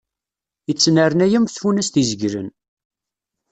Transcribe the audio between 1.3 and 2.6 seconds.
am tfunast izeglen.